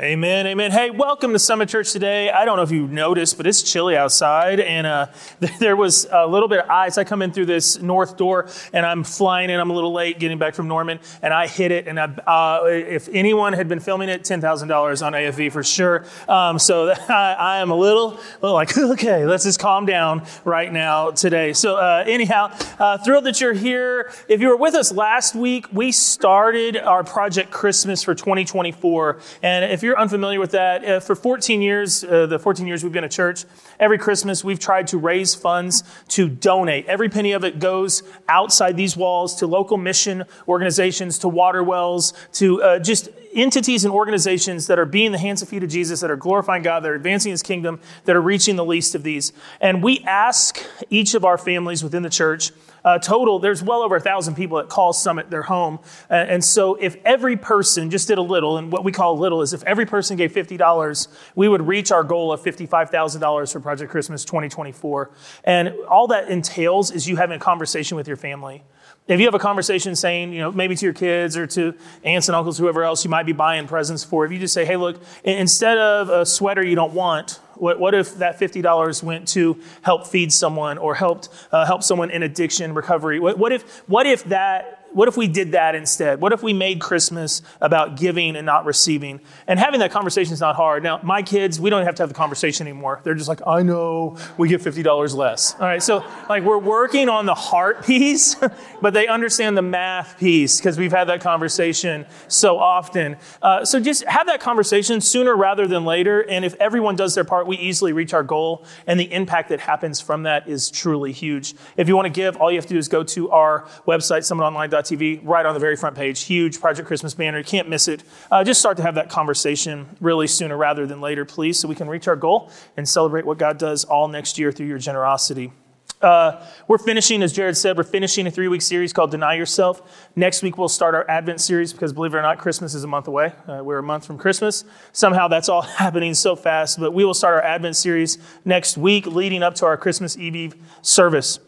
[0.00, 0.70] Amen, amen.
[0.70, 2.30] Hey, welcome to Summit Church today.
[2.30, 5.06] I don't know if you noticed, but it's chilly outside, and uh,
[5.58, 6.98] there was a little bit of ice.
[6.98, 9.58] I come in through this north door, and I'm flying in.
[9.58, 11.88] I'm a little late getting back from Norman, and I hit it.
[11.88, 15.64] And I, uh, if anyone had been filming it, ten thousand dollars on AFV for
[15.64, 16.04] sure.
[16.28, 20.72] Um, so I, I, am a little, little like, okay, let's just calm down right
[20.72, 21.52] now today.
[21.54, 24.12] So uh, anyhow, uh, thrilled that you're here.
[24.28, 29.64] If you were with us last week, we started our Project Christmas for 2024, and
[29.72, 32.92] if you're you're unfamiliar with that, uh, for 14 years, uh, the 14 years we've
[32.92, 33.46] been a church,
[33.80, 36.84] every Christmas we've tried to raise funds to donate.
[36.86, 42.12] Every penny of it goes outside these walls to local mission organizations, to water wells,
[42.34, 46.00] to uh, just entities and organizations that are being the hands and feet of Jesus,
[46.00, 49.02] that are glorifying God, that are advancing his kingdom, that are reaching the least of
[49.02, 49.32] these.
[49.60, 52.52] And we ask each of our families within the church
[52.84, 55.78] uh, total, there's well over a thousand people that call Summit their home.
[56.10, 59.20] Uh, and so if every person just did a little, and what we call a
[59.20, 63.60] little is if every person gave $50, we would reach our goal of $55,000 for
[63.60, 65.10] Project Christmas 2024.
[65.44, 68.62] And all that entails is you having a conversation with your family.
[69.08, 72.28] If you have a conversation saying, you know, maybe to your kids or to aunts
[72.28, 74.76] and uncles, whoever else you might be buying presents for, if you just say, hey,
[74.76, 79.58] look, instead of a sweater you don't want, what, what if that $50 went to
[79.82, 83.18] help feed someone or helped uh, help someone in addiction recovery?
[83.18, 86.20] What, what, if, what if that what if we did that instead?
[86.20, 89.20] What if we made Christmas about giving and not receiving?
[89.46, 90.82] And having that conversation is not hard.
[90.82, 93.00] Now, my kids, we don't have to have the conversation anymore.
[93.04, 95.54] They're just like, I know we get $50 less.
[95.54, 98.36] All right, so like we're working on the heart piece,
[98.80, 103.16] but they understand the math piece because we've had that conversation so often.
[103.42, 106.20] Uh, so just have that conversation sooner rather than later.
[106.20, 108.64] And if everyone does their part, we easily reach our goal.
[108.86, 111.54] And the impact that happens from that is truly huge.
[111.76, 114.20] If you want to give, all you have to do is go to our website,
[114.20, 116.24] summitonline.com TV, right on the very front page.
[116.24, 117.38] Huge Project Christmas banner.
[117.38, 118.02] You can't miss it.
[118.30, 121.74] Uh, just start to have that conversation really sooner rather than later, please, so we
[121.74, 125.52] can reach our goal and celebrate what God does all next year through your generosity.
[126.00, 130.08] Uh, we're finishing, as Jared said, we're finishing a three week series called Deny Yourself.
[130.14, 132.86] Next week, we'll start our Advent series because, believe it or not, Christmas is a
[132.86, 133.32] month away.
[133.48, 134.64] Uh, we're a month from Christmas.
[134.92, 139.06] Somehow that's all happening so fast, but we will start our Advent series next week,
[139.06, 141.40] leading up to our Christmas Eve service.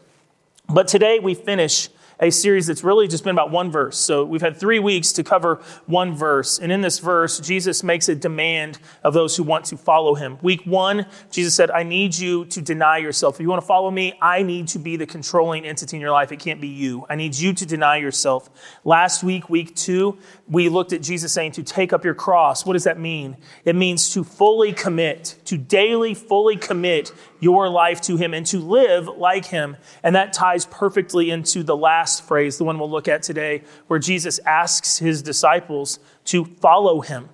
[0.68, 1.88] But today, we finish
[2.20, 3.96] a series that's really just been about one verse.
[3.96, 6.58] So we've had three weeks to cover one verse.
[6.58, 10.38] And in this verse, Jesus makes a demand of those who want to follow him.
[10.42, 13.36] Week one, Jesus said, I need you to deny yourself.
[13.36, 16.10] If you want to follow me, I need to be the controlling entity in your
[16.10, 16.30] life.
[16.30, 17.06] It can't be you.
[17.08, 18.50] I need you to deny yourself.
[18.84, 22.66] Last week, week two, we looked at Jesus saying to take up your cross.
[22.66, 23.38] What does that mean?
[23.64, 28.58] It means to fully commit, to daily fully commit your life to Him and to
[28.58, 29.76] live like Him.
[30.02, 33.98] And that ties perfectly into the last phrase, the one we'll look at today, where
[33.98, 37.30] Jesus asks His disciples to follow Him.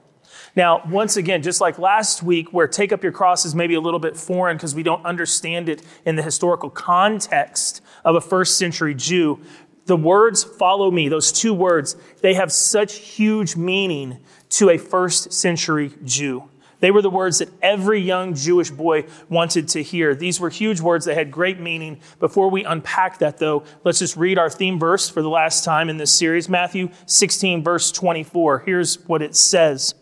[0.54, 3.80] Now, once again, just like last week, where take up your cross is maybe a
[3.80, 8.56] little bit foreign because we don't understand it in the historical context of a first
[8.56, 9.40] century Jew,
[9.84, 14.18] the words follow me, those two words, they have such huge meaning
[14.50, 16.48] to a first century Jew.
[16.80, 20.14] They were the words that every young Jewish boy wanted to hear.
[20.14, 22.00] These were huge words that had great meaning.
[22.20, 25.88] Before we unpack that, though, let's just read our theme verse for the last time
[25.88, 28.60] in this series Matthew 16, verse 24.
[28.60, 29.94] Here's what it says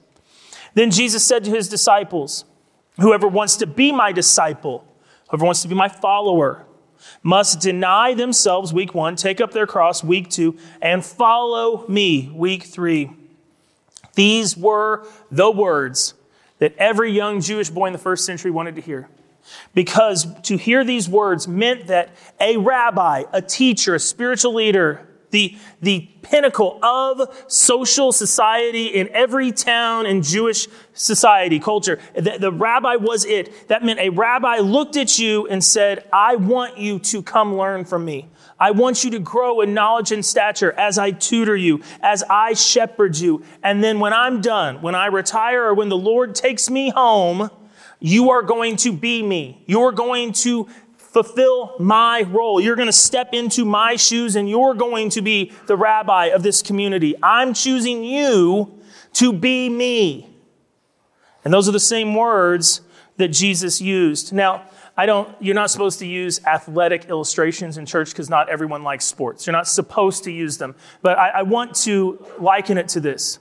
[0.74, 2.44] Then Jesus said to his disciples,
[3.00, 4.84] Whoever wants to be my disciple,
[5.30, 6.64] whoever wants to be my follower,
[7.22, 12.64] must deny themselves, week one, take up their cross, week two, and follow me, week
[12.64, 13.10] three.
[14.14, 16.14] These were the words
[16.59, 19.09] that every young Jewish boy in the first century wanted to hear.
[19.75, 22.10] Because to hear these words meant that
[22.41, 29.50] a rabbi, a teacher, a spiritual leader, the, the pinnacle of social society in every
[29.50, 31.98] town in Jewish society, culture.
[32.15, 33.68] The, the, rabbi was it.
[33.68, 37.84] That meant a rabbi looked at you and said, I want you to come learn
[37.84, 38.28] from me.
[38.65, 42.55] I want you to grow in knowledge and stature as I tutor you, as I
[42.55, 43.45] shepherd you.
[43.63, 47.51] And then when I'm done, when I retire or when the Lord takes me home,
[48.01, 49.63] you are going to be me.
[49.66, 50.66] You're going to
[50.97, 52.59] fulfill my role.
[52.59, 56.43] You're going to step into my shoes and you're going to be the rabbi of
[56.43, 57.15] this community.
[57.22, 58.81] I'm choosing you
[59.13, 60.27] to be me.
[61.45, 62.81] And those are the same words
[63.16, 64.33] that Jesus used.
[64.33, 64.65] Now,
[64.97, 69.05] I don't, you're not supposed to use athletic illustrations in church because not everyone likes
[69.05, 69.47] sports.
[69.47, 70.75] You're not supposed to use them.
[71.03, 73.41] But I, I want to liken it to this.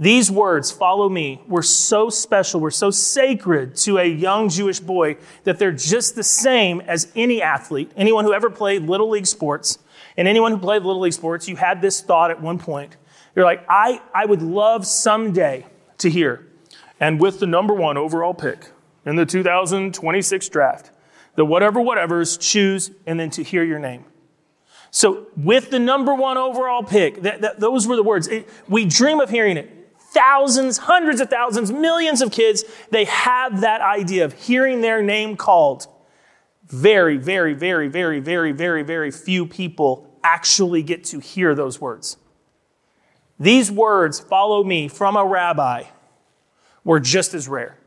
[0.00, 5.16] These words, follow me, were so special, were so sacred to a young Jewish boy
[5.42, 9.78] that they're just the same as any athlete, anyone who ever played Little League sports.
[10.16, 12.96] And anyone who played Little League sports, you had this thought at one point.
[13.36, 15.66] You're like, I, I would love someday
[15.98, 16.46] to hear,
[16.98, 18.70] and with the number one overall pick
[19.08, 20.90] in the 2026 draft,
[21.34, 24.04] the whatever whatevers choose and then to hear your name.
[24.90, 28.26] So, with the number one overall pick, that, that, those were the words.
[28.26, 29.78] It, we dream of hearing it
[30.10, 35.36] thousands, hundreds of thousands, millions of kids, they have that idea of hearing their name
[35.36, 35.86] called.
[36.66, 42.16] Very, very, very, very, very, very, very few people actually get to hear those words.
[43.38, 45.84] These words, follow me from a rabbi,
[46.84, 47.78] were just as rare.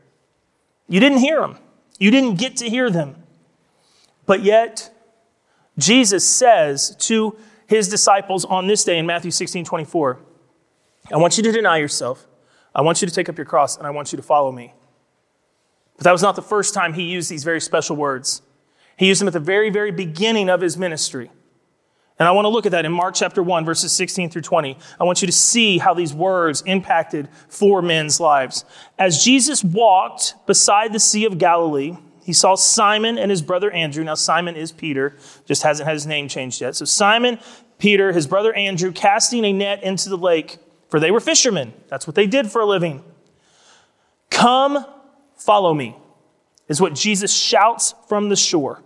[0.92, 1.56] You didn't hear them,
[1.98, 3.16] you didn't get to hear them.
[4.26, 4.90] But yet,
[5.78, 7.34] Jesus says to
[7.66, 10.20] his disciples on this day in Matthew 16 24,
[11.10, 12.26] I want you to deny yourself.
[12.74, 14.74] I want you to take up your cross, and I want you to follow me.
[15.96, 18.42] But that was not the first time he used these very special words.
[18.98, 21.30] He used them at the very, very beginning of his ministry.
[22.22, 24.78] And I want to look at that in Mark chapter 1, verses 16 through 20.
[25.00, 28.64] I want you to see how these words impacted four men's lives.
[28.96, 34.04] As Jesus walked beside the Sea of Galilee, he saw Simon and his brother Andrew.
[34.04, 35.16] Now, Simon is Peter,
[35.46, 36.76] just hasn't had his name changed yet.
[36.76, 37.40] So, Simon,
[37.80, 40.58] Peter, his brother Andrew, casting a net into the lake
[40.90, 41.72] for they were fishermen.
[41.88, 43.02] That's what they did for a living.
[44.30, 44.86] Come,
[45.34, 45.96] follow me,
[46.68, 48.81] is what Jesus shouts from the shore.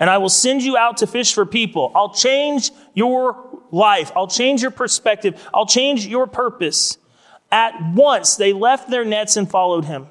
[0.00, 1.90] And I will send you out to fish for people.
[1.94, 4.12] I'll change your life.
[4.14, 5.48] I'll change your perspective.
[5.52, 6.98] I'll change your purpose.
[7.50, 10.06] At once, they left their nets and followed him.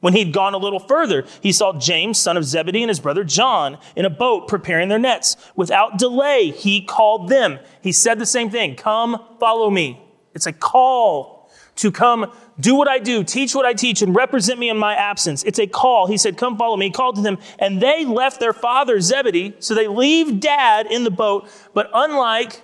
[0.00, 3.22] When he'd gone a little further, he saw James, son of Zebedee, and his brother
[3.22, 5.36] John in a boat preparing their nets.
[5.56, 7.58] Without delay, he called them.
[7.82, 10.02] He said the same thing Come, follow me.
[10.34, 11.39] It's a call
[11.76, 14.94] to come do what I do, teach what I teach, and represent me in my
[14.94, 15.42] absence.
[15.44, 16.06] It's a call.
[16.06, 16.86] He said, Come follow me.
[16.86, 19.54] He called to them, and they left their father Zebedee.
[19.60, 21.48] So they leave dad in the boat.
[21.72, 22.62] But unlike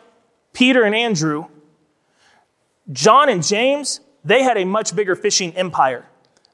[0.52, 1.46] Peter and Andrew,
[2.92, 6.06] John and James, they had a much bigger fishing empire.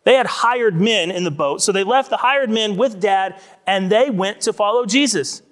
[0.04, 1.62] They had hired men in the boat.
[1.62, 5.42] So they left the hired men with dad, and they went to follow Jesus.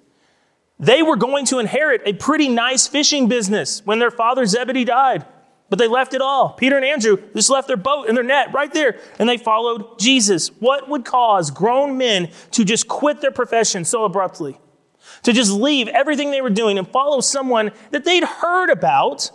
[0.79, 5.25] They were going to inherit a pretty nice fishing business when their father Zebedee died.
[5.71, 6.49] But they left it all.
[6.49, 9.97] Peter and Andrew just left their boat and their net right there, and they followed
[9.97, 10.49] Jesus.
[10.59, 14.59] What would cause grown men to just quit their profession so abruptly?
[15.23, 19.31] To just leave everything they were doing and follow someone that they'd heard about?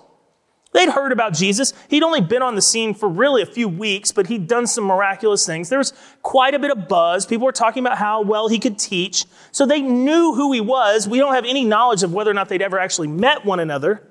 [0.73, 1.73] They'd heard about Jesus.
[1.88, 4.85] He'd only been on the scene for really a few weeks, but he'd done some
[4.85, 5.71] miraculous things.
[5.71, 7.25] There was quite a bit of buzz.
[7.25, 9.25] People were talking about how well he could teach.
[9.53, 11.09] So they knew who he was.
[11.09, 14.06] We don't have any knowledge of whether or not they'd ever actually met one another.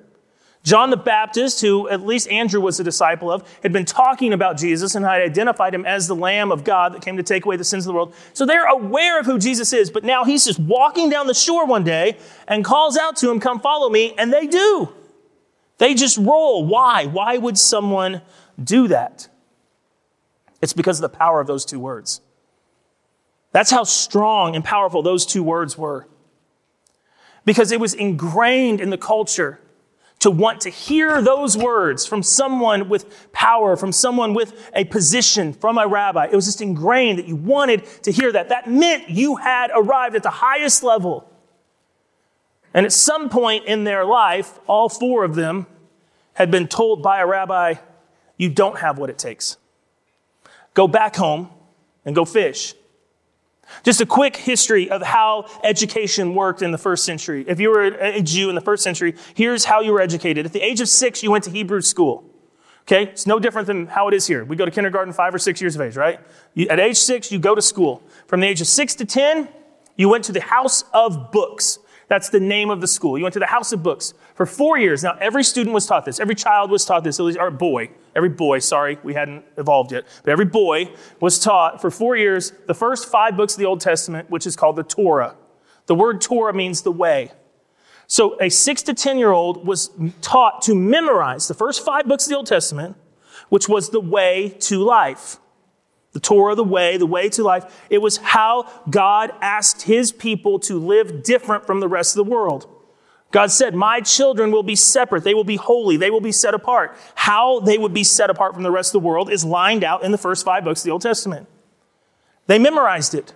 [0.66, 4.58] John the Baptist, who at least Andrew was a disciple of, had been talking about
[4.58, 7.56] Jesus and had identified him as the Lamb of God that came to take away
[7.56, 8.16] the sins of the world.
[8.34, 11.68] So they're aware of who Jesus is, but now he's just walking down the shore
[11.68, 12.18] one day
[12.48, 14.90] and calls out to him, Come follow me, and they do.
[15.78, 16.66] They just roll.
[16.66, 17.06] Why?
[17.06, 18.24] Why would someone
[18.62, 19.28] do that?
[20.64, 22.22] It's because of the power of those two words.
[23.52, 26.08] That's how strong and powerful those two words were.
[27.44, 29.60] Because it was ingrained in the culture
[30.26, 35.54] to want to hear those words from someone with power, from someone with a position,
[35.54, 36.26] from a rabbi.
[36.26, 38.50] It was just ingrained that you wanted to hear that.
[38.50, 41.30] That meant you had arrived at the highest level.
[42.74, 45.68] And at some point in their life, all four of them
[46.34, 47.76] had been told by a rabbi,
[48.36, 49.58] You don't have what it takes.
[50.74, 51.52] Go back home
[52.04, 52.74] and go fish.
[53.84, 57.46] Just a quick history of how education worked in the first century.
[57.48, 60.46] If you were a Jew in the first century, here's how you were educated.
[60.46, 62.24] At the age of six, you went to Hebrew school.
[62.84, 63.04] Okay?
[63.04, 64.46] It's no different than how it is here.
[64.46, 66.20] We go to kindergarten five or six years of age, right?
[66.54, 68.04] You, at age six, you go to school.
[68.28, 69.48] From the age of six to 10,
[69.98, 71.80] you went to the house of books.
[72.08, 73.18] That's the name of the school.
[73.18, 75.04] You went to the House of Books for four years.
[75.04, 76.20] Now, every student was taught this.
[76.20, 77.90] Every child was taught this, at least, or boy.
[78.16, 80.06] Every boy, sorry, we hadn't evolved yet.
[80.24, 83.82] But every boy was taught for four years the first five books of the Old
[83.82, 85.36] Testament, which is called the Torah.
[85.88, 87.32] The word Torah means the way.
[88.08, 89.90] So a six to 10 year old was
[90.22, 92.96] taught to memorize the first five books of the Old Testament,
[93.50, 95.38] which was the way to life
[96.16, 97.86] the Torah, the way, the way to life.
[97.90, 102.32] It was how God asked his people to live different from the rest of the
[102.32, 102.74] world.
[103.32, 105.26] God said, My children will be separate.
[105.26, 105.98] They will be holy.
[105.98, 106.96] They will be set apart.
[107.16, 110.04] How they would be set apart from the rest of the world is lined out
[110.04, 111.50] in the first five books of the Old Testament.
[112.48, 113.34] They memorized it.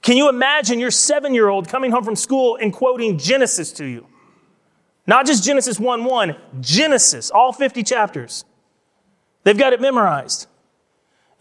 [0.00, 3.84] Can you imagine your seven year old coming home from school and quoting Genesis to
[3.84, 4.06] you?
[5.06, 8.46] Not just Genesis 1 1, Genesis, all 50 chapters.
[9.42, 10.46] They've got it memorized.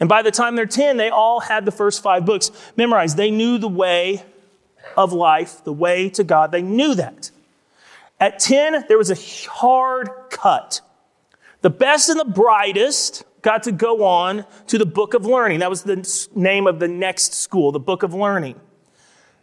[0.04, 3.16] And by the time they're 10, they all had the first five books memorized.
[3.16, 4.22] They knew the way
[4.98, 6.52] of life, the way to God.
[6.52, 7.32] They knew that.
[8.20, 10.82] At 10, there was a hard cut.
[11.62, 15.60] The best and the brightest got to go on to the book of learning.
[15.60, 18.60] That was the name of the next school, the book of learning.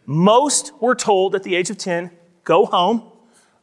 [0.05, 2.11] Most were told at the age of 10,
[2.43, 3.11] go home,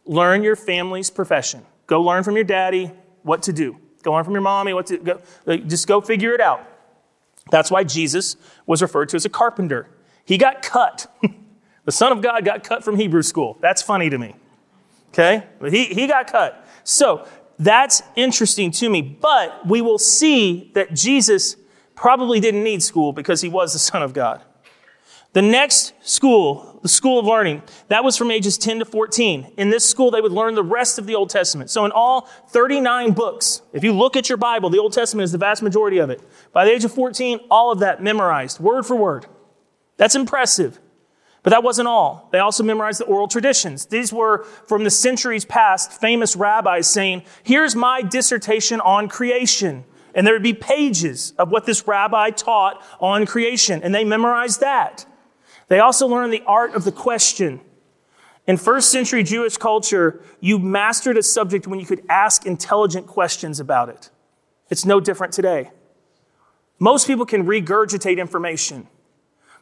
[0.04, 1.64] learn your family's profession.
[1.86, 2.90] Go learn from your daddy
[3.22, 3.78] what to do.
[4.02, 5.20] Go learn from your mommy what to go.
[5.46, 6.74] Just go figure it out.
[7.50, 8.36] That's why Jesus
[8.66, 9.88] was referred to as a carpenter.
[10.24, 11.12] He got cut.
[11.84, 13.58] the Son of God got cut from Hebrew school.
[13.60, 14.34] That's funny to me.
[15.10, 15.46] Okay?
[15.58, 16.66] But he, he got cut.
[16.84, 17.26] So
[17.58, 19.02] that's interesting to me.
[19.02, 21.56] But we will see that Jesus
[21.94, 24.42] probably didn't need school because he was the Son of God.
[25.32, 29.52] The next school, the school of learning, that was from ages 10 to 14.
[29.58, 31.68] In this school, they would learn the rest of the Old Testament.
[31.68, 35.32] So, in all 39 books, if you look at your Bible, the Old Testament is
[35.32, 36.22] the vast majority of it.
[36.52, 39.26] By the age of 14, all of that memorized, word for word.
[39.98, 40.80] That's impressive.
[41.42, 42.28] But that wasn't all.
[42.32, 43.86] They also memorized the oral traditions.
[43.86, 49.84] These were from the centuries past, famous rabbis saying, Here's my dissertation on creation.
[50.14, 54.60] And there would be pages of what this rabbi taught on creation, and they memorized
[54.60, 55.06] that.
[55.68, 57.60] They also learned the art of the question.
[58.46, 63.60] In first century Jewish culture, you mastered a subject when you could ask intelligent questions
[63.60, 64.10] about it.
[64.70, 65.70] It's no different today.
[66.78, 68.88] Most people can regurgitate information.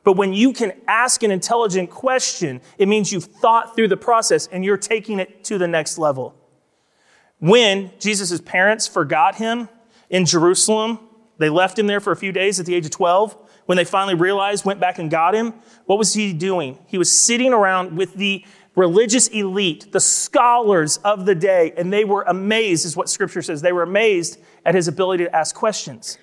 [0.05, 4.47] But when you can ask an intelligent question, it means you've thought through the process
[4.47, 6.37] and you're taking it to the next level.
[7.41, 9.69] When Jesus' parents forgot him
[10.09, 11.01] in Jerusalem,
[11.39, 13.37] they left him there for a few days at the age of 12
[13.67, 15.55] when they finally realized, went back and got him,
[15.85, 16.79] what was he doing?
[16.87, 18.45] He was sitting around with the
[18.75, 23.63] religious elite, the scholars of the day, and they were amazed, is what scripture says.
[23.63, 26.19] They were amazed at his ability to ask questions.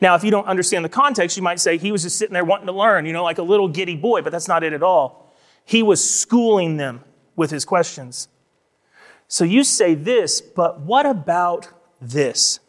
[0.00, 2.44] Now, if you don't understand the context, you might say he was just sitting there
[2.44, 4.82] wanting to learn, you know, like a little giddy boy, but that's not it at
[4.82, 5.34] all.
[5.64, 7.02] He was schooling them
[7.36, 8.28] with his questions.
[9.26, 11.68] So you say this, but what about
[12.00, 12.60] this?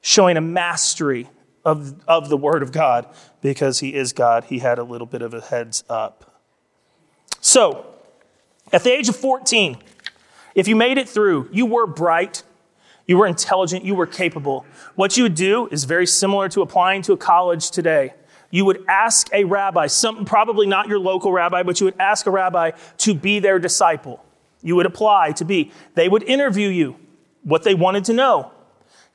[0.00, 1.28] Showing a mastery
[1.66, 3.06] of, of the Word of God
[3.42, 4.44] because He is God.
[4.44, 6.40] He had a little bit of a heads up.
[7.40, 7.84] So,
[8.72, 9.76] at the age of 14,
[10.54, 12.44] if you made it through, you were bright,
[13.06, 14.64] you were intelligent, you were capable.
[14.94, 18.14] What you would do is very similar to applying to a college today.
[18.50, 22.26] You would ask a rabbi, some, probably not your local rabbi, but you would ask
[22.26, 24.24] a rabbi to be their disciple.
[24.62, 25.72] You would apply to be.
[25.94, 26.96] They would interview you,
[27.42, 28.52] what they wanted to know.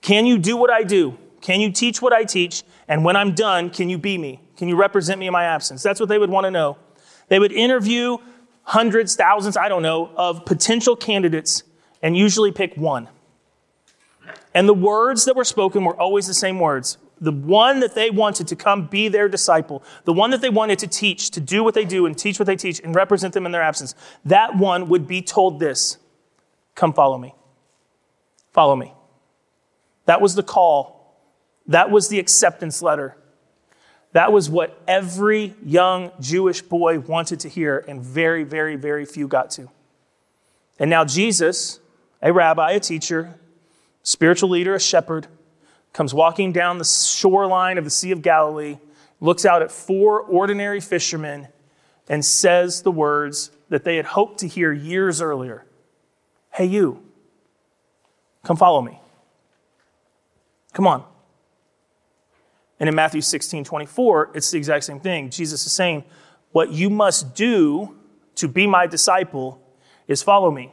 [0.02, 1.18] Can you do what I do?
[1.42, 2.64] Can you teach what I teach?
[2.88, 4.42] And when I'm done, can you be me?
[4.58, 5.82] Can you represent me in my absence?
[5.84, 6.78] That's what they would want to know.
[7.28, 8.18] They would interview
[8.64, 11.64] hundreds, thousands, I don't know, of potential candidates
[12.02, 13.10] and usually pick one.
[14.54, 16.98] And the words that were spoken were always the same words.
[17.20, 20.80] The one that they wanted to come be their disciple, the one that they wanted
[20.80, 23.46] to teach, to do what they do and teach what they teach and represent them
[23.46, 23.96] in their absence,
[24.26, 25.98] that one would be told this
[26.74, 27.36] Come follow me.
[28.52, 28.94] Follow me.
[30.06, 31.01] That was the call
[31.68, 33.16] that was the acceptance letter.
[34.14, 39.28] That was what every young Jewish boy wanted to hear, and very, very, very few
[39.28, 39.70] got to.
[40.80, 41.80] And now Jesus,
[42.22, 43.40] a rabbi, a teacher,
[44.04, 45.28] spiritual leader, a shepherd,
[45.94, 48.78] comes walking down the shoreline of the Sea of Galilee,
[49.20, 51.48] looks out at four ordinary fishermen,
[52.10, 55.66] and says the words that they had hoped to hear years earlier
[56.54, 57.02] Hey, you,
[58.44, 59.00] come follow me.
[60.74, 61.06] Come on.
[62.82, 65.30] And in Matthew 16, 24, it's the exact same thing.
[65.30, 66.04] Jesus is saying,
[66.52, 67.96] What you must do
[68.36, 69.62] to be my disciple
[70.08, 70.72] is follow me.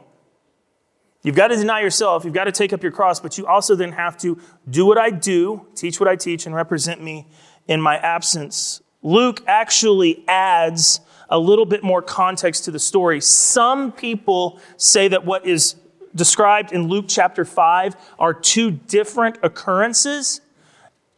[1.21, 3.75] You've got to deny yourself, you've got to take up your cross, but you also
[3.75, 7.27] then have to do what I do, teach what I teach, and represent me
[7.67, 8.81] in my absence.
[9.03, 13.21] Luke actually adds a little bit more context to the story.
[13.21, 15.75] Some people say that what is
[16.15, 20.41] described in Luke chapter 5 are two different occurrences.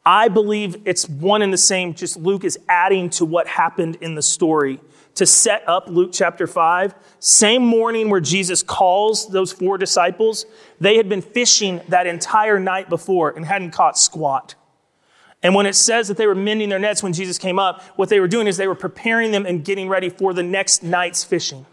[0.06, 4.16] I believe it's one and the same, just Luke is adding to what happened in
[4.16, 4.80] the story
[5.16, 6.96] to set up Luke chapter 5.
[7.20, 10.46] Same morning where Jesus calls those four disciples,
[10.80, 14.56] they had been fishing that entire night before and hadn't caught squat.
[15.44, 18.10] And when it says that they were mending their nets when Jesus came up, what
[18.10, 21.24] they were doing is they were preparing them and getting ready for the next night's
[21.24, 21.66] fishing.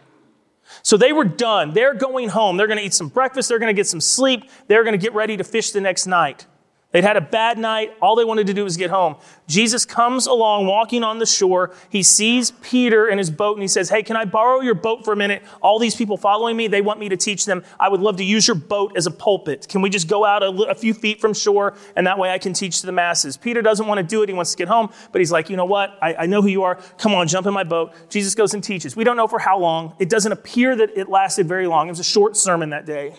[0.83, 1.73] So they were done.
[1.73, 2.57] They're going home.
[2.57, 3.49] They're going to eat some breakfast.
[3.49, 4.51] They're going to get some sleep.
[4.69, 6.47] They're going to get ready to fish the next night.
[6.91, 7.95] They'd had a bad night.
[8.01, 9.17] All they wanted to do was get home.
[9.47, 11.75] Jesus comes along walking on the shore.
[11.91, 15.05] He sees Peter in his boat and he says, Hey, can I borrow your boat
[15.05, 15.43] for a minute?
[15.61, 17.63] All these people following me, they want me to teach them.
[17.79, 19.69] I would love to use your boat as a pulpit.
[19.69, 22.39] Can we just go out a, a few feet from shore and that way I
[22.39, 23.37] can teach to the masses?
[23.37, 24.31] Peter doesn't want to do it.
[24.31, 25.99] He wants to get home, but he's like, You know what?
[26.01, 26.77] I, I know who you are.
[26.97, 27.93] Come on, jump in my boat.
[28.09, 28.97] Jesus goes and teaches.
[28.97, 29.95] We don't know for how long.
[29.99, 31.89] It doesn't appear that it lasted very long.
[31.89, 33.15] It was a short sermon that day.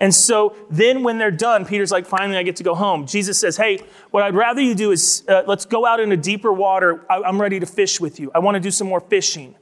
[0.00, 3.06] And so then when they're done, Peter's like, finally, I get to go home.
[3.06, 3.78] Jesus says, hey,
[4.10, 7.04] what I'd rather you do is uh, let's go out into deeper water.
[7.08, 8.30] I, I'm ready to fish with you.
[8.34, 9.54] I want to do some more fishing.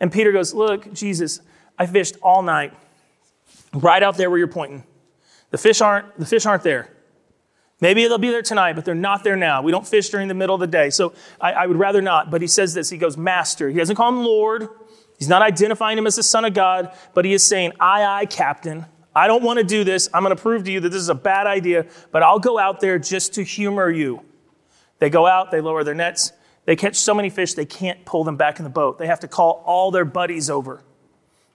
[0.00, 1.40] And Peter goes, look, Jesus,
[1.78, 2.72] I fished all night,
[3.74, 4.84] right out there where you're pointing.
[5.50, 6.88] The fish aren't, the fish aren't there.
[7.80, 9.62] Maybe they'll be there tonight, but they're not there now.
[9.62, 10.90] We don't fish during the middle of the day.
[10.90, 12.30] So I, I would rather not.
[12.30, 12.90] But he says this.
[12.90, 13.68] He goes, Master.
[13.68, 14.68] He doesn't call him Lord.
[15.18, 18.26] He's not identifying him as the Son of God, but he is saying, Aye, aye,
[18.26, 18.86] Captain.
[19.14, 20.08] I don't want to do this.
[20.14, 22.58] I'm going to prove to you that this is a bad idea, but I'll go
[22.58, 24.22] out there just to humor you.
[24.98, 26.32] They go out, they lower their nets,
[26.66, 28.98] they catch so many fish they can't pull them back in the boat.
[28.98, 30.82] They have to call all their buddies over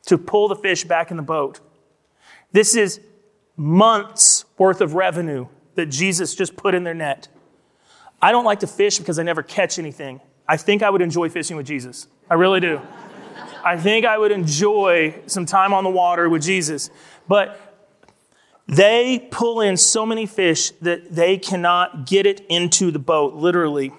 [0.08, 1.60] to pull the fish back in the boat.
[2.52, 3.00] This is
[3.56, 7.28] months worth of revenue that Jesus just put in their net.
[8.22, 10.22] I don't like to fish because I never catch anything.
[10.48, 12.08] I think I would enjoy fishing with Jesus.
[12.30, 12.82] I really do.
[13.64, 16.90] I think I would enjoy some time on the water with Jesus.
[17.28, 17.60] But
[18.68, 23.92] they pull in so many fish that they cannot get it into the boat, literally.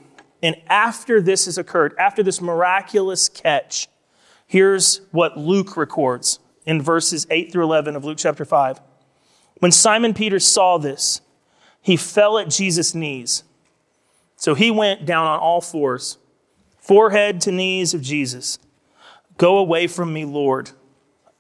[0.43, 3.89] And after this has occurred, after this miraculous catch,
[4.47, 8.81] here's what Luke records in verses 8 through 11 of Luke chapter 5.
[9.59, 11.21] When Simon Peter saw this,
[11.81, 13.45] he fell at Jesus' knees.
[14.37, 16.19] So he went down on all fours,
[16.79, 18.59] forehead to knees of Jesus.
[19.39, 20.73] Go away from me, Lord.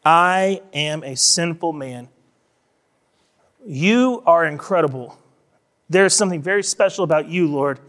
[0.06, 2.08] I am a sinful man.
[3.66, 5.18] You are incredible.
[5.90, 7.80] There is something very special about you, Lord,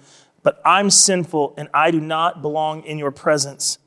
[0.42, 3.78] but I'm sinful and I do not belong in your presence.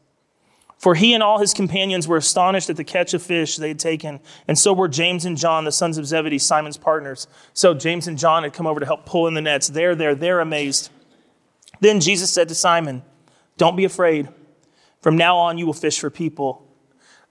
[0.79, 3.81] For he and all his companions were astonished at the catch of fish they had
[3.81, 7.27] taken, and so were James and John, the sons of Zebedee, Simon's partners.
[7.53, 9.67] So James and John had come over to help pull in the nets.
[9.67, 10.91] They're there, they're amazed.
[11.81, 13.03] Then Jesus said to Simon,
[13.57, 14.29] Don't be afraid.
[15.01, 16.70] From now on, you will fish for people.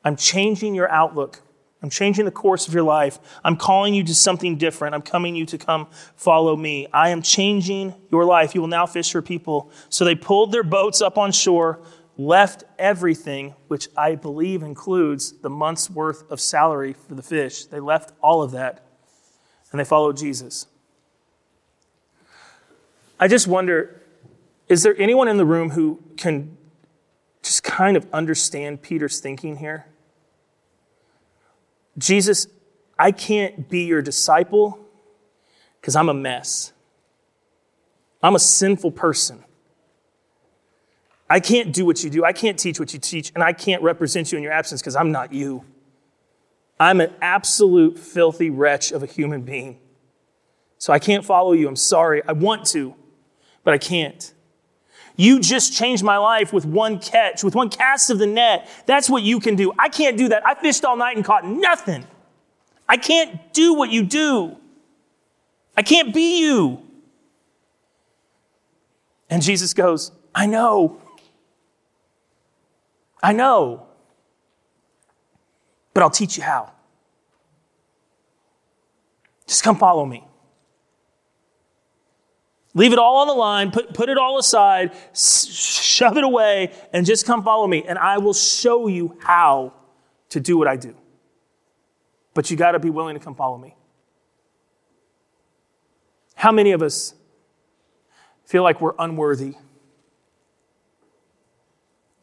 [0.03, 1.41] I'm changing your outlook.
[1.81, 3.19] I'm changing the course of your life.
[3.43, 4.95] I'm calling you to something different.
[4.95, 6.87] I'm coming you to come follow me.
[6.91, 8.53] I am changing your life.
[8.53, 9.71] You will now fish for people.
[9.87, 11.79] So they pulled their boats up on shore,
[12.17, 17.65] left everything, which I believe includes the month's worth of salary for the fish.
[17.65, 18.85] They left all of that
[19.71, 20.67] and they followed Jesus.
[23.19, 23.95] I just wonder
[24.67, 26.55] is there anyone in the room who can
[27.41, 29.88] just kind of understand Peter's thinking here?
[31.99, 32.47] Jesus,
[32.97, 34.79] I can't be your disciple
[35.79, 36.73] because I'm a mess.
[38.23, 39.43] I'm a sinful person.
[41.29, 42.25] I can't do what you do.
[42.25, 44.95] I can't teach what you teach, and I can't represent you in your absence because
[44.95, 45.63] I'm not you.
[46.79, 49.79] I'm an absolute filthy wretch of a human being.
[50.77, 51.67] So I can't follow you.
[51.67, 52.23] I'm sorry.
[52.27, 52.95] I want to,
[53.63, 54.33] but I can't.
[55.19, 58.69] You just changed my life with one catch, with one cast of the net.
[58.85, 59.73] That's what you can do.
[59.77, 60.47] I can't do that.
[60.47, 62.07] I fished all night and caught nothing.
[62.87, 64.55] I can't do what you do.
[65.75, 66.81] I can't be you.
[69.29, 71.01] And Jesus goes, I know.
[73.21, 73.87] I know.
[75.93, 76.71] But I'll teach you how.
[79.45, 80.23] Just come follow me.
[82.79, 87.05] Leave it all on the line, put, put it all aside, shove it away, and
[87.05, 89.73] just come follow me, and I will show you how
[90.29, 90.95] to do what I do.
[92.33, 93.75] But you got to be willing to come follow me.
[96.35, 97.15] How many of us
[98.45, 99.55] feel like we're unworthy?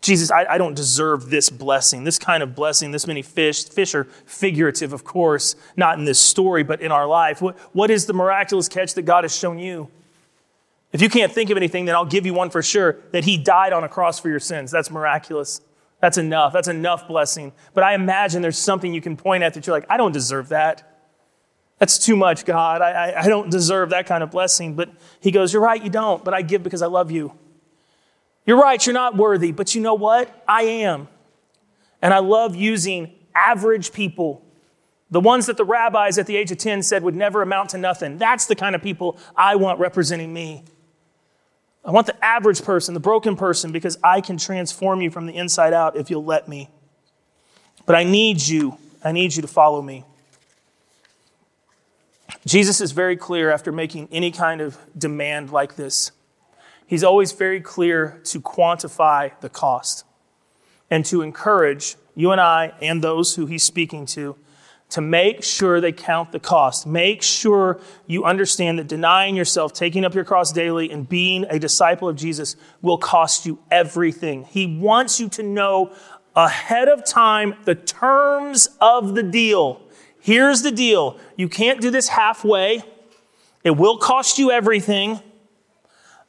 [0.00, 3.68] Jesus, I, I, don't deserve this blessing, this kind of blessing, this many fish.
[3.68, 7.42] Fish are figurative, of course, not in this story, but in our life.
[7.42, 9.90] What, what is the miraculous catch that God has shown you?
[10.92, 13.36] If you can't think of anything, then I'll give you one for sure that he
[13.36, 14.70] died on a cross for your sins.
[14.70, 15.60] That's miraculous.
[16.00, 16.52] That's enough.
[16.52, 17.52] That's enough blessing.
[17.74, 20.48] But I imagine there's something you can point at that you're like, I don't deserve
[20.50, 20.96] that.
[21.78, 22.80] That's too much, God.
[22.80, 24.74] I, I, I don't deserve that kind of blessing.
[24.74, 27.32] But he goes, You're right, you don't, but I give because I love you.
[28.46, 30.44] You're right, you're not worthy, but you know what?
[30.46, 31.08] I am.
[32.00, 34.42] And I love using average people,
[35.10, 37.78] the ones that the rabbis at the age of 10 said would never amount to
[37.78, 38.18] nothing.
[38.18, 40.64] That's the kind of people I want representing me.
[41.86, 45.36] I want the average person, the broken person, because I can transform you from the
[45.36, 46.68] inside out if you'll let me.
[47.86, 48.76] But I need you.
[49.04, 50.04] I need you to follow me.
[52.44, 56.10] Jesus is very clear after making any kind of demand like this.
[56.88, 60.04] He's always very clear to quantify the cost
[60.90, 64.36] and to encourage you and I and those who he's speaking to
[64.88, 66.86] to make sure they count the cost.
[66.86, 71.58] Make sure you understand that denying yourself, taking up your cross daily, and being a
[71.58, 74.44] disciple of Jesus will cost you everything.
[74.44, 75.92] He wants you to know
[76.36, 79.80] ahead of time the terms of the deal.
[80.20, 82.82] Here's the deal you can't do this halfway,
[83.64, 85.20] it will cost you everything.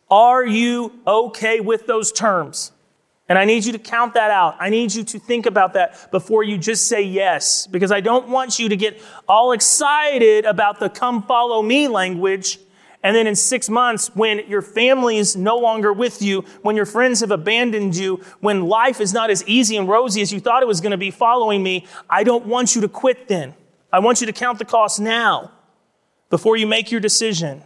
[0.10, 2.72] Are you okay with those terms?
[3.30, 4.56] And I need you to count that out.
[4.60, 8.30] I need you to think about that before you just say yes, because I don't
[8.30, 12.60] want you to get all excited about the come follow me language.
[13.04, 16.86] And then in six months, when your family is no longer with you, when your
[16.86, 20.63] friends have abandoned you, when life is not as easy and rosy as you thought
[20.63, 23.54] it was going to be following me, I don't want you to quit then.
[23.92, 25.52] I want you to count the cost now
[26.30, 27.62] before you make your decision.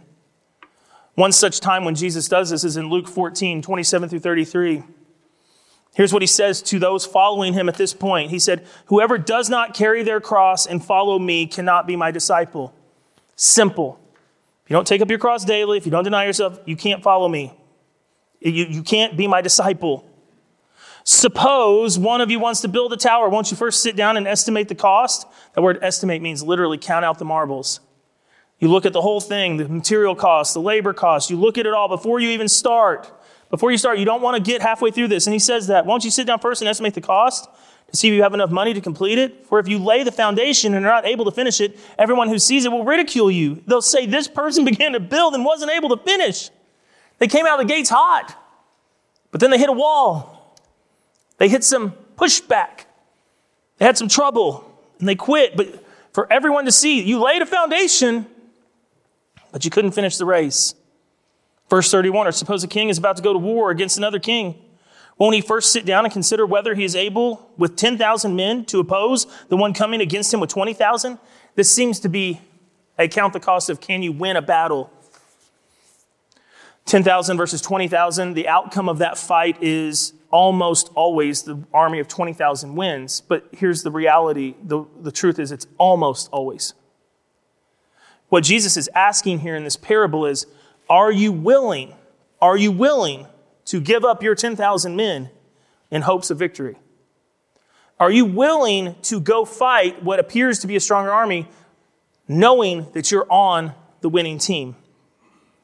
[1.14, 4.82] One such time when Jesus does this is in Luke 14, 27 through 33.
[5.94, 8.30] Here's what he says to those following him at this point.
[8.30, 12.74] He said, Whoever does not carry their cross and follow me cannot be my disciple.
[13.36, 14.00] Simple.
[14.64, 17.02] If you don't take up your cross daily, if you don't deny yourself, you can't
[17.02, 17.52] follow me.
[18.40, 20.08] You, you can't be my disciple.
[21.04, 23.28] Suppose one of you wants to build a tower.
[23.28, 25.26] Won't you first sit down and estimate the cost?
[25.54, 27.80] That word estimate means literally count out the marbles.
[28.60, 31.28] You look at the whole thing, the material cost, the labor cost.
[31.30, 33.10] You look at it all before you even start.
[33.52, 35.26] Before you start, you don't want to get halfway through this.
[35.26, 35.84] And he says that.
[35.84, 37.50] Won't you sit down first and estimate the cost
[37.90, 39.44] to see if you have enough money to complete it?
[39.44, 42.38] For if you lay the foundation and are not able to finish it, everyone who
[42.38, 43.62] sees it will ridicule you.
[43.66, 46.48] They'll say, This person began to build and wasn't able to finish.
[47.18, 48.34] They came out of the gates hot,
[49.30, 50.56] but then they hit a wall.
[51.36, 52.86] They hit some pushback.
[53.76, 54.64] They had some trouble
[54.98, 55.58] and they quit.
[55.58, 55.84] But
[56.14, 58.26] for everyone to see, you laid a foundation,
[59.50, 60.74] but you couldn't finish the race.
[61.72, 64.56] Verse 31 Or suppose a king is about to go to war against another king.
[65.16, 68.78] Won't he first sit down and consider whether he is able with 10,000 men to
[68.78, 71.18] oppose the one coming against him with 20,000?
[71.54, 72.42] This seems to be
[72.98, 74.90] a count the cost of can you win a battle
[76.84, 82.74] 10,000 versus 20,000, the outcome of that fight is almost always the army of 20,000
[82.74, 83.22] wins.
[83.22, 86.74] But here's the reality the, the truth is, it's almost always.
[88.28, 90.46] What Jesus is asking here in this parable is
[90.92, 91.94] Are you willing?
[92.42, 93.26] Are you willing
[93.64, 95.30] to give up your 10,000 men
[95.90, 96.76] in hopes of victory?
[97.98, 101.48] Are you willing to go fight what appears to be a stronger army,
[102.28, 104.76] knowing that you're on the winning team?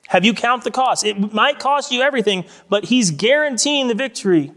[0.06, 1.04] Have you count the cost?
[1.04, 4.50] It might cost you everything, but he's guaranteeing the victory.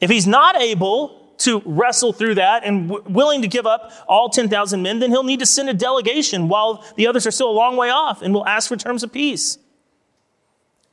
[0.00, 4.28] If he's not able to wrestle through that and w- willing to give up all
[4.28, 7.58] 10,000 men, then he'll need to send a delegation while the others are still a
[7.58, 9.58] long way off and will ask for terms of peace.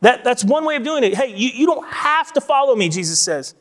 [0.01, 1.15] That, that's one way of doing it.
[1.15, 3.55] Hey, you, you don't have to follow me, Jesus says.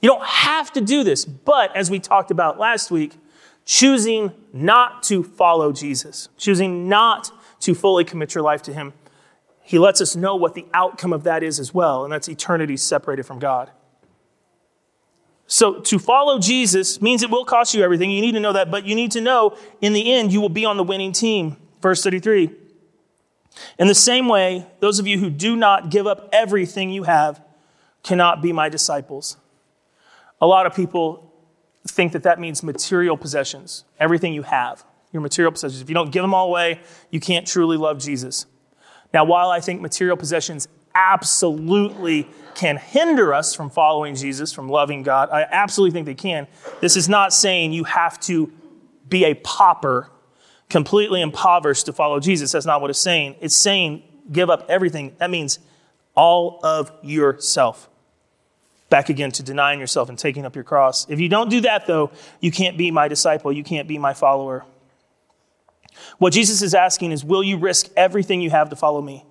[0.00, 1.24] You don't have to do this.
[1.24, 3.14] But as we talked about last week,
[3.64, 7.30] choosing not to follow Jesus, choosing not
[7.60, 8.92] to fully commit your life to him,
[9.62, 12.76] he lets us know what the outcome of that is as well, and that's eternity
[12.76, 13.70] separated from God.
[15.46, 18.10] So to follow Jesus means it will cost you everything.
[18.10, 20.48] You need to know that, but you need to know in the end you will
[20.48, 21.56] be on the winning team.
[21.80, 22.50] Verse 33.
[23.78, 27.42] In the same way, those of you who do not give up everything you have
[28.02, 29.36] cannot be my disciples.
[30.40, 31.32] A lot of people
[31.86, 35.80] think that that means material possessions, everything you have, your material possessions.
[35.80, 36.80] If you don't give them all away,
[37.10, 38.46] you can't truly love Jesus.
[39.12, 45.02] Now, while I think material possessions absolutely can hinder us from following Jesus, from loving
[45.02, 46.46] God, I absolutely think they can.
[46.80, 48.52] This is not saying you have to
[49.08, 50.10] be a pauper,
[50.68, 52.52] completely impoverished to follow Jesus.
[52.52, 53.36] That's not what it's saying.
[53.40, 55.14] It's saying give up everything.
[55.18, 55.58] That means
[56.14, 57.88] all of yourself.
[58.90, 61.08] Back again to denying yourself and taking up your cross.
[61.08, 63.52] If you don't do that, though, you can't be my disciple.
[63.52, 64.64] You can't be my follower.
[66.18, 69.24] What Jesus is asking is, will you risk everything you have to follow me?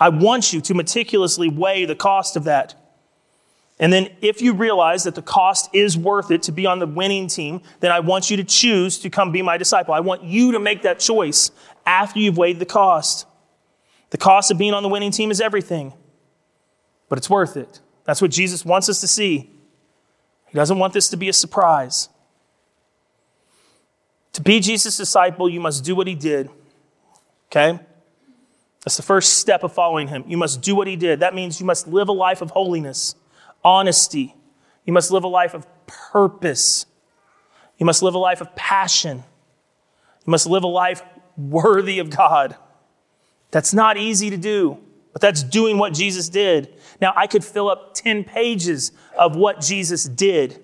[0.00, 2.74] I want you to meticulously weigh the cost of that.
[3.80, 6.86] And then, if you realize that the cost is worth it to be on the
[6.86, 9.94] winning team, then I want you to choose to come be my disciple.
[9.94, 11.50] I want you to make that choice
[11.84, 13.26] after you've weighed the cost.
[14.10, 15.92] The cost of being on the winning team is everything,
[17.08, 17.80] but it's worth it.
[18.04, 19.50] That's what Jesus wants us to see.
[20.46, 22.08] He doesn't want this to be a surprise.
[24.34, 26.48] To be Jesus' disciple, you must do what he did.
[27.50, 27.80] Okay?
[28.84, 30.24] That's the first step of following him.
[30.28, 31.20] You must do what he did.
[31.20, 33.14] That means you must live a life of holiness,
[33.64, 34.34] honesty.
[34.84, 36.86] You must live a life of purpose.
[37.78, 39.18] You must live a life of passion.
[40.26, 41.02] You must live a life
[41.36, 42.56] worthy of God.
[43.50, 44.78] That's not easy to do,
[45.12, 46.74] but that's doing what Jesus did.
[47.00, 50.62] Now, I could fill up 10 pages of what Jesus did.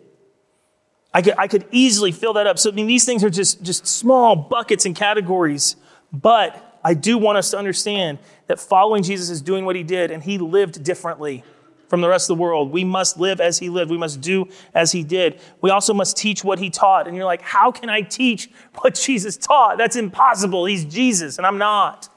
[1.13, 2.59] I could, I could easily fill that up.
[2.59, 5.77] So, I mean, these things are just, just small buckets and categories,
[6.13, 10.11] but I do want us to understand that following Jesus is doing what he did,
[10.11, 11.45] and he lived differently
[11.91, 12.71] from the rest of the world.
[12.71, 13.91] We must live as he lived.
[13.91, 15.41] We must do as he did.
[15.61, 17.09] We also must teach what he taught.
[17.09, 18.49] And you're like, how can I teach
[18.79, 19.77] what Jesus taught?
[19.77, 20.67] That's impossible.
[20.67, 22.09] He's Jesus, and I'm not.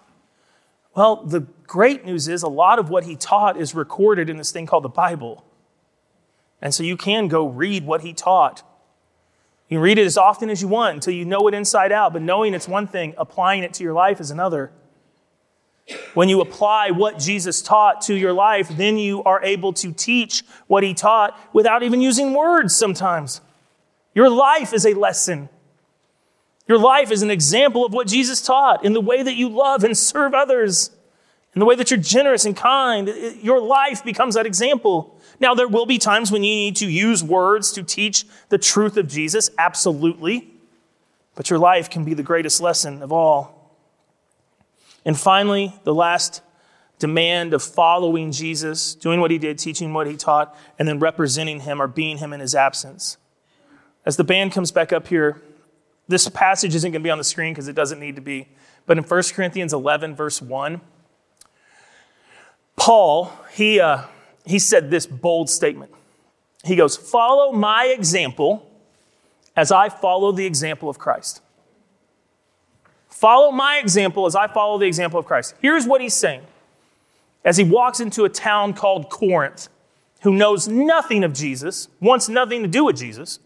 [0.96, 4.52] Well, the great news is a lot of what he taught is recorded in this
[4.52, 5.44] thing called the Bible.
[6.62, 8.62] And so you can go read what he taught.
[9.70, 12.14] You can read it as often as you want until you know it inside out,
[12.14, 14.72] but knowing it's one thing, applying it to your life is another.
[16.14, 20.44] When you apply what Jesus taught to your life, then you are able to teach
[20.68, 23.42] what he taught without even using words sometimes.
[24.14, 25.50] Your life is a lesson.
[26.68, 29.84] Your life is an example of what Jesus taught in the way that you love
[29.84, 30.92] and serve others,
[31.54, 33.10] in the way that you're generous and kind.
[33.42, 35.20] Your life becomes that example.
[35.42, 38.96] Now, there will be times when you need to use words to teach the truth
[38.96, 40.50] of Jesus, absolutely.
[41.36, 43.53] But your life can be the greatest lesson of all.
[45.06, 46.42] And finally, the last
[47.00, 51.62] demand of following Jesus, doing what he did, teaching what he taught, and then representing
[51.62, 53.18] him or being him in his absence.
[54.06, 55.42] As the band comes back up here,
[56.08, 58.48] this passage isn't going to be on the screen because it doesn't need to be.
[58.86, 60.82] But in 1 Corinthians 11, verse 1,
[62.76, 64.04] Paul, he, uh,
[64.46, 65.92] he said this bold statement.
[66.64, 68.70] He goes, Follow my example
[69.56, 71.42] as I follow the example of Christ.
[73.14, 75.54] Follow my example as I follow the example of Christ.
[75.62, 76.42] Here's what he's saying
[77.46, 79.70] as he walks into a town called Corinth,
[80.24, 83.40] who knows nothing of Jesus, wants nothing to do with Jesus,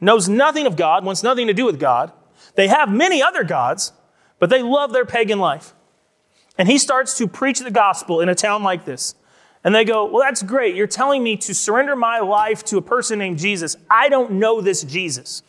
[0.00, 2.10] knows nothing of God, wants nothing to do with God.
[2.54, 3.92] They have many other gods,
[4.38, 5.74] but they love their pagan life.
[6.56, 9.14] And he starts to preach the gospel in a town like this.
[9.62, 10.74] And they go, Well, that's great.
[10.74, 13.76] You're telling me to surrender my life to a person named Jesus.
[13.90, 15.42] I don't know this Jesus.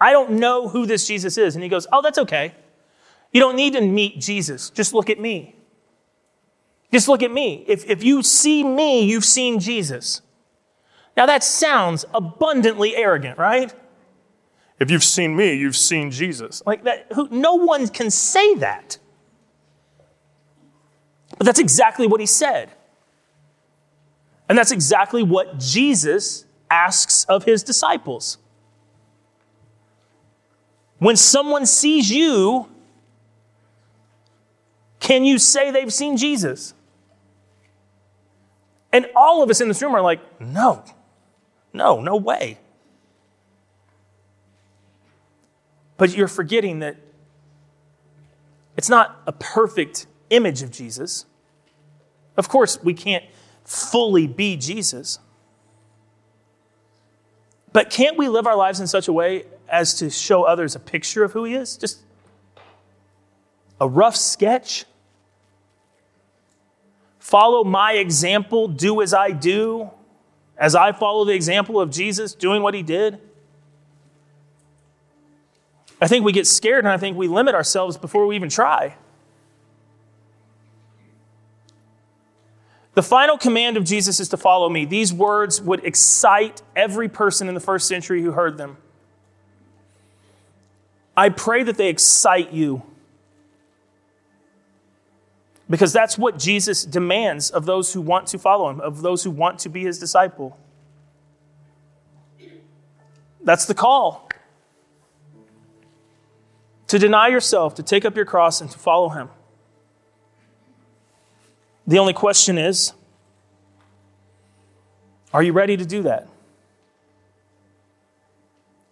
[0.00, 1.54] I don't know who this Jesus is.
[1.54, 2.54] And he goes, Oh, that's okay.
[3.32, 4.70] You don't need to meet Jesus.
[4.70, 5.54] Just look at me.
[6.92, 7.64] Just look at me.
[7.68, 10.22] If, if you see me, you've seen Jesus.
[11.16, 13.72] Now that sounds abundantly arrogant, right?
[14.80, 16.62] If you've seen me, you've seen Jesus.
[16.66, 18.98] Like that, who, no one can say that.
[21.36, 22.70] But that's exactly what he said.
[24.48, 28.38] And that's exactly what Jesus asks of his disciples.
[31.00, 32.68] When someone sees you,
[35.00, 36.74] can you say they've seen Jesus?
[38.92, 40.84] And all of us in this room are like, no,
[41.72, 42.58] no, no way.
[45.96, 46.96] But you're forgetting that
[48.76, 51.24] it's not a perfect image of Jesus.
[52.36, 53.24] Of course, we can't
[53.64, 55.18] fully be Jesus.
[57.72, 60.80] But can't we live our lives in such a way as to show others a
[60.80, 61.76] picture of who he is?
[61.76, 62.00] Just
[63.80, 64.84] a rough sketch?
[67.18, 69.90] Follow my example, do as I do,
[70.58, 73.20] as I follow the example of Jesus doing what he did.
[76.00, 78.96] I think we get scared and I think we limit ourselves before we even try.
[82.94, 84.84] The final command of Jesus is to follow me.
[84.84, 88.78] These words would excite every person in the first century who heard them.
[91.16, 92.82] I pray that they excite you
[95.70, 99.30] because that's what Jesus demands of those who want to follow him, of those who
[99.30, 100.58] want to be his disciple.
[103.42, 104.28] That's the call.
[106.88, 109.28] To deny yourself, to take up your cross, and to follow him.
[111.86, 112.92] The only question is
[115.32, 116.26] are you ready to do that?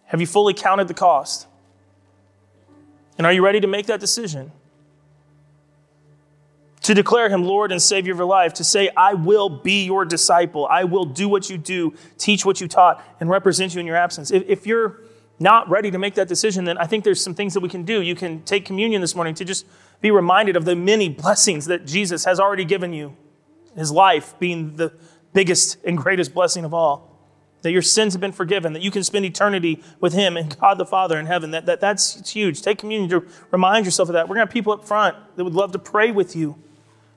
[0.05, 1.48] Have you fully counted the cost?
[3.19, 4.51] And are you ready to make that decision?
[6.89, 10.05] to declare him Lord and Savior of your life, to say, I will be your
[10.05, 10.65] disciple.
[10.65, 13.95] I will do what you do, teach what you taught, and represent you in your
[13.95, 14.31] absence.
[14.31, 15.01] If, if, you're
[15.39, 17.83] not ready to make that decision, then I think there's some things that we can
[17.83, 18.01] do.
[18.01, 19.67] You can take communion this morning to just
[20.01, 23.15] be reminded of the many blessings that Jesus has already given you,
[23.75, 24.91] his life being the
[25.33, 27.08] biggest and greatest blessing of all.
[27.61, 30.77] That your sins have been forgiven, that you can spend eternity with Him and God
[30.77, 31.51] the Father in heaven.
[31.51, 32.61] That, that, that's huge.
[32.61, 34.29] Take communion to remind yourself of that.
[34.29, 36.55] We're going to have people up front that would love to pray with you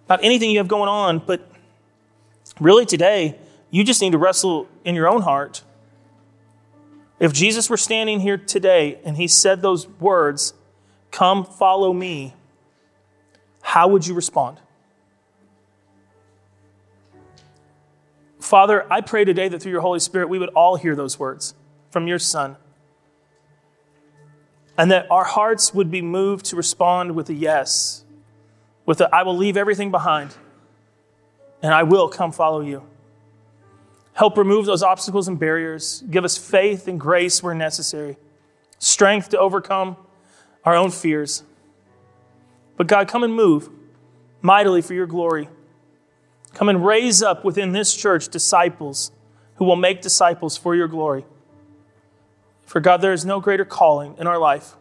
[0.06, 1.48] about anything you have going on, but
[2.60, 3.38] really today,
[3.70, 5.62] you just need to wrestle in your own heart.
[7.20, 10.54] If Jesus were standing here today and he said those words,
[11.12, 12.34] Come follow me,
[13.60, 14.58] how would you respond?
[18.52, 21.54] Father, I pray today that through your Holy Spirit we would all hear those words
[21.88, 22.58] from your Son.
[24.76, 28.04] And that our hearts would be moved to respond with a yes,
[28.84, 30.36] with a I will leave everything behind
[31.62, 32.82] and I will come follow you.
[34.12, 36.04] Help remove those obstacles and barriers.
[36.10, 38.18] Give us faith and grace where necessary,
[38.78, 39.96] strength to overcome
[40.62, 41.42] our own fears.
[42.76, 43.70] But God, come and move
[44.42, 45.48] mightily for your glory.
[46.54, 49.10] Come and raise up within this church disciples
[49.56, 51.24] who will make disciples for your glory.
[52.66, 54.74] For God, there is no greater calling in our life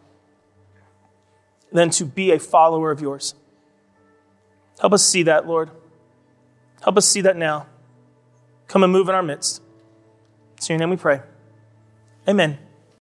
[1.72, 3.34] than to be a follower of yours.
[4.80, 5.70] Help us see that, Lord.
[6.82, 7.66] Help us see that now.
[8.66, 9.62] Come and move in our midst.
[10.56, 11.20] It's in your name we pray.
[12.28, 12.58] Amen.